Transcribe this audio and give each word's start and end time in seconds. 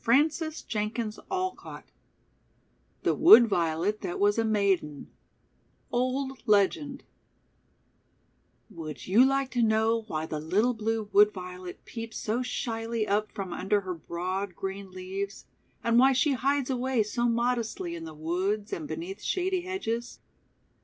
CANFIELD 0.03 0.63
(adapted) 1.29 1.83
THE 3.03 3.13
WOOD 3.13 3.47
VIOLET 3.47 4.01
127 4.01 4.01
THE 4.01 4.01
WOOD 4.01 4.01
VIOLET 4.01 4.01
THAT 4.01 4.19
WAS 4.19 4.37
A 4.39 4.43
MAIDEN 4.43 5.11
Old 5.91 6.43
Legend 6.47 7.03
WOULD 8.71 9.05
you 9.05 9.23
like 9.23 9.51
to 9.51 9.61
know 9.61 10.01
why 10.07 10.25
the 10.25 10.39
little 10.39 10.73
blue 10.73 11.07
Wood 11.13 11.31
Violet 11.31 11.85
peeps 11.85 12.17
so 12.17 12.41
shyly 12.41 13.07
up 13.07 13.31
from 13.31 13.53
under 13.53 13.81
her 13.81 13.93
broad 13.93 14.55
green 14.55 14.89
leaves, 14.89 15.45
and 15.83 15.99
why 15.99 16.13
she 16.13 16.33
hides 16.33 16.71
away 16.71 17.03
so 17.03 17.29
modestly 17.29 17.95
in 17.95 18.03
the 18.05 18.15
woods 18.15 18.73
and 18.73 18.87
beneath 18.87 19.21
shady 19.21 19.61
hedges? 19.61 20.17